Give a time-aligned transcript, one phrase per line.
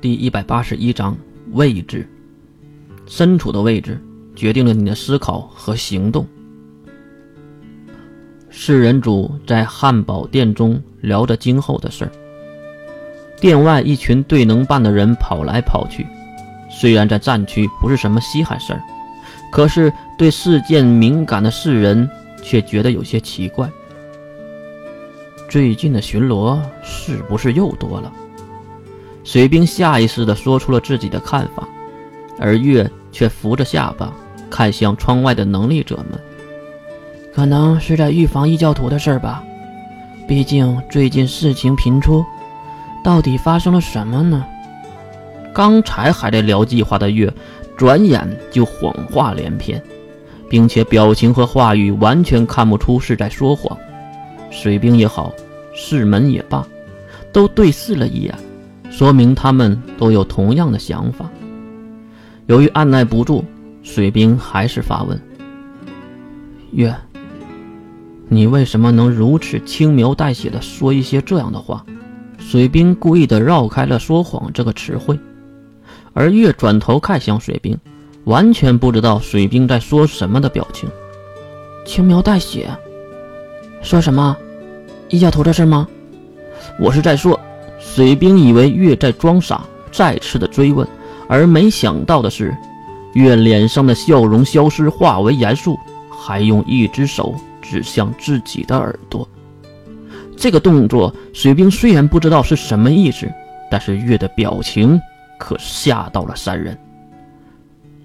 [0.00, 1.14] 第一百八十一章
[1.52, 2.08] 位置，
[3.06, 4.00] 身处的位置
[4.34, 6.26] 决定了你的思考和行动。
[8.50, 12.12] 四人组在汉堡店中聊着今后的事儿。
[13.42, 16.06] 店外一群对能办的人跑来跑去，
[16.70, 18.82] 虽然在战区不是什么稀罕事儿，
[19.52, 22.08] 可是对事件敏感的世人
[22.42, 23.70] 却觉得有些奇怪。
[25.46, 28.10] 最近的巡逻是不是又多了？
[29.32, 31.62] 水兵下意识地说出了自己的看法，
[32.36, 34.12] 而月却扶着下巴
[34.50, 36.18] 看向窗外的能力者们。
[37.32, 39.40] 可能是在预防异教徒的事儿吧，
[40.26, 42.26] 毕竟最近事情频出，
[43.04, 44.44] 到底发生了什么呢？
[45.54, 47.32] 刚才还在聊计划的月，
[47.76, 49.80] 转眼就谎话连篇，
[50.48, 53.78] 并且表情和话语完全看不出是在说谎。
[54.50, 55.32] 水兵也好，
[55.72, 56.66] 士门也罢，
[57.30, 58.34] 都对视了一眼。
[59.00, 61.30] 说明他们都有同样的想法。
[62.44, 63.42] 由于按耐不住，
[63.82, 65.18] 水兵还是发问
[66.72, 66.94] ：“月，
[68.28, 71.82] 你为什么能如此轻描淡写的说一些这样的话？”
[72.36, 75.18] 水兵故意的绕开了“说谎”这个词汇，
[76.12, 77.74] 而月转头看向水兵，
[78.24, 80.86] 完全不知道水兵在说什么的表情。
[81.86, 82.68] 轻描淡写？
[83.80, 84.36] 说什么？
[85.08, 85.88] 异教徒的事吗？
[86.78, 87.40] 我是在说。
[87.80, 90.86] 水兵以为月在装傻，再次的追问，
[91.26, 92.56] 而没想到的是，
[93.14, 95.76] 月脸上的笑容消失，化为严肃，
[96.08, 99.26] 还用一只手指向自己的耳朵。
[100.36, 103.26] 这个动作，水兵虽然不知道是什么意思，
[103.70, 105.00] 但是月的表情
[105.38, 106.78] 可吓到了三人。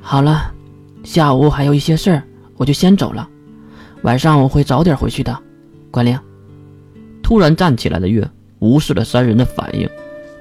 [0.00, 0.50] 好了，
[1.04, 2.22] 下午还有一些事儿，
[2.56, 3.28] 我就先走了。
[4.02, 5.38] 晚上我会早点回去的。
[5.90, 6.18] 关灵，
[7.22, 8.28] 突然站起来的月。
[8.60, 9.88] 无视了三人的反应，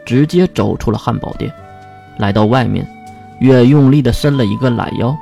[0.06, 1.52] 直接走出了汉堡店，
[2.18, 2.88] 来到外面，
[3.40, 5.16] 月用力地伸了一个懒腰，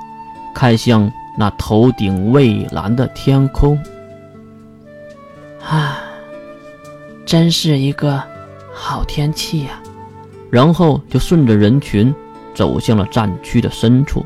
[0.53, 3.77] 看向那头顶蔚蓝的天空。
[5.67, 5.99] 啊，
[7.25, 8.21] 真是一个
[8.71, 9.81] 好天气呀！
[10.51, 12.13] 然后就顺着人群
[12.53, 14.25] 走向了战区的深处。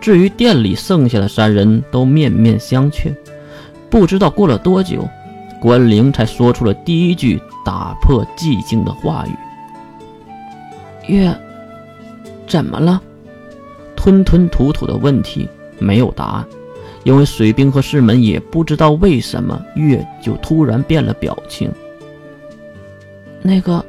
[0.00, 3.12] 至于店里剩下的三人都面面相觑，
[3.90, 5.06] 不知道过了多久。
[5.60, 9.32] 关灵才说出了第一句打破寂静的话语
[11.08, 11.34] ：“月，
[12.46, 13.02] 怎么了？”
[13.96, 16.46] 吞吞吐吐的问题没有答案，
[17.02, 21.68] 因为水兵和师门也不知道为什么月就突然变了表情。
[23.42, 23.84] 那个，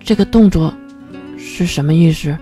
[0.00, 0.72] 这个动作
[1.36, 2.34] 是什么意思？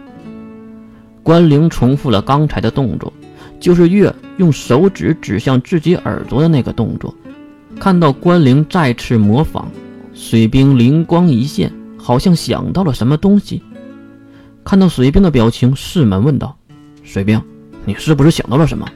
[1.25, 3.13] 关灵重复了刚才的动作，
[3.59, 7.13] 就是月用手指指向自己耳朵的那个动作。
[7.83, 9.65] 看到关灵再次模仿，
[10.15, 13.61] 水兵灵光一现，好像想到了什么东西。
[14.63, 16.57] 看到水兵的表情，世门问道
[17.03, 17.43] ：“水兵，
[17.85, 18.89] 你是不是想到了什么？”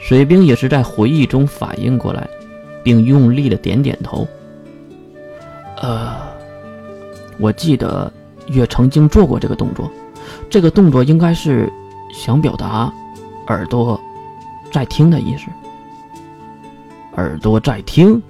[0.00, 2.26] 水兵也是在回忆中反应过来，
[2.82, 4.26] 并用力的点点头
[5.82, 6.16] ：“呃，
[7.36, 8.10] 我记得
[8.48, 9.92] 月曾经做过这个动作，
[10.48, 11.70] 这个动作应该是
[12.10, 12.90] 想表达
[13.48, 14.00] 耳朵
[14.72, 15.44] 在听的意思。”
[17.16, 18.22] 耳朵在听，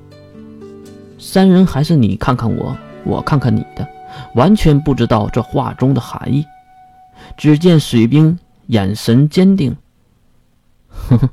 [1.19, 3.87] 三人还是你看看我，我看看你的，
[4.35, 6.45] 完全不知道这话中的含义。
[7.37, 9.77] 只见水兵眼神坚定，
[10.89, 11.29] 哼哼，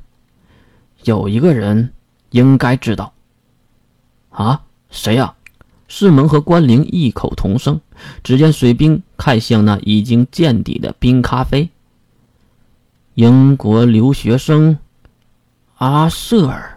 [1.03, 1.93] 有一个人
[2.31, 3.13] 应该知道。
[4.29, 5.35] 啊，谁呀？
[5.87, 7.79] 世门和关灵异口同声。
[8.23, 11.69] 只见水兵看向那已经见底的冰咖啡。
[13.13, 14.79] 英国留学生
[15.77, 16.72] 阿瑟尔。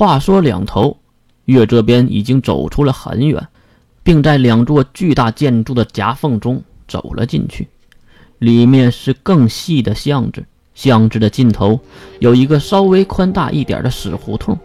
[0.00, 0.96] 话说两头，
[1.44, 3.48] 月这边已经走出了很远，
[4.02, 7.68] 并在两座巨大建筑的夹缝中走了进去。
[8.38, 11.78] 里面是更细的巷子，巷子的尽头
[12.18, 14.58] 有一个稍微宽大一点的死胡同。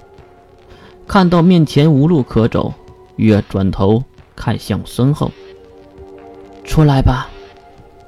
[1.05, 2.73] 看到面前无路可走，
[3.17, 4.01] 月转头
[4.37, 5.29] 看向身后
[6.63, 7.27] ：“出来吧！”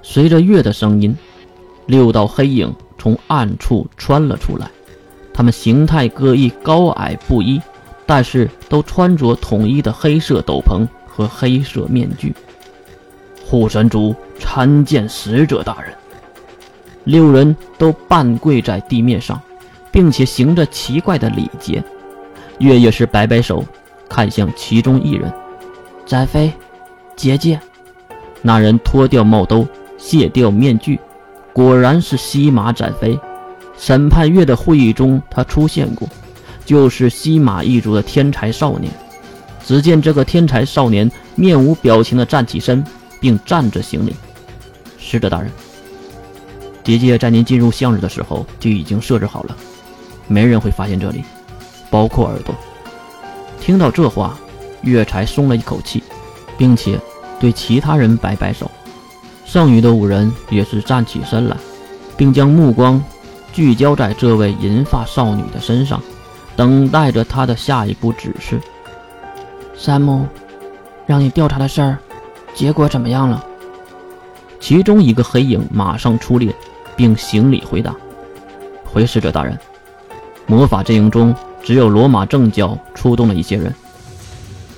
[0.01, 1.13] 随着月的声音，
[1.87, 4.71] 六道黑影从暗处穿了出来。
[5.37, 7.61] 他们形态各异，高矮不一，
[8.07, 12.33] 但是都穿着统一的黑色斗篷和黑色面具。
[13.45, 15.93] 护神主参见使者大人。
[17.03, 19.39] 六人都半跪在地面上，
[19.91, 21.83] 并且行着奇怪的礼节。
[22.57, 23.63] 月也是摆摆手，
[24.09, 25.31] 看向其中一人
[26.07, 26.51] ：“翟飞，
[27.15, 27.59] 结界。”
[28.41, 29.67] 那人脱掉帽兜，
[29.99, 30.99] 卸掉面具，
[31.53, 33.19] 果然是西马展飞。
[33.77, 36.07] 审判月的会议中，他出现过，
[36.65, 38.91] 就是西马一族的天才少年。
[39.65, 42.83] 只见这个天才少年面无表情地站起身，
[43.19, 44.15] 并站着行礼
[44.97, 45.51] ：“使者大人，
[46.83, 49.55] 结界在您进入向日的时候就已经设置好了，
[50.27, 51.23] 没人会发现这里，
[51.91, 52.55] 包括耳朵。”
[53.59, 54.39] 听到这话，
[54.83, 56.01] 月才松了一口气，
[56.57, 56.97] 并且
[57.39, 58.71] 对其他人摆摆手。
[59.45, 61.57] 剩余的五人也是站起身来，
[62.15, 63.03] 并将目光
[63.51, 66.01] 聚焦在这位银发少女的身上，
[66.55, 68.59] 等待着她的下一步指示。
[69.75, 70.25] 山姆，
[71.05, 71.97] 让你调查的事儿，
[72.53, 73.43] 结果怎么样了？
[74.59, 76.53] 其中一个黑影马上出列，
[76.95, 77.95] 并行礼回答
[78.85, 79.57] ：“回使者大人，
[80.45, 83.73] 魔法阵营中只有罗马正教出动了一些人，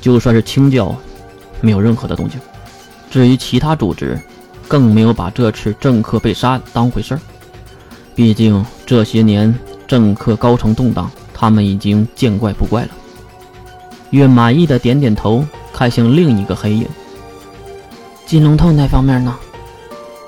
[0.02, 0.96] 就算是清教，
[1.62, 2.40] 没有任何的动静。
[3.10, 4.20] 至于其他组织……”
[4.70, 7.20] 更没有把这次政客被杀当回事儿，
[8.20, 9.58] 毕竟这些年
[9.88, 12.90] 政客高层动荡，他们已经见怪不怪了。
[14.10, 16.86] 月满意的点点头，看向另一个黑影。
[18.26, 19.34] 金龙头那方面呢？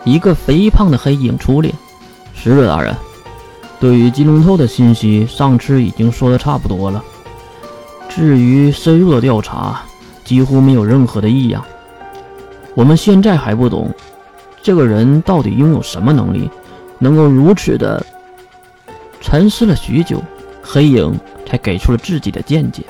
[0.06, 1.70] 一个肥胖的黑影出列。
[2.34, 2.96] 使者大人，
[3.78, 7.04] 对于金龙头的信息，上次已经说的差不多了。
[8.08, 9.82] 至于深入的调查，
[10.24, 11.62] 几乎没有任何的异样。
[12.74, 13.94] 我们现在还不懂。
[14.64, 16.50] 这个人到底拥有什么能力，
[17.02, 18.06] 能够如此的？
[19.20, 20.20] 沉思了许久，
[20.64, 22.84] 黑影才给出了自己的见解：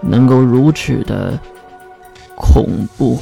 [0.00, 1.38] 能够如此的
[2.34, 3.20] 恐怖。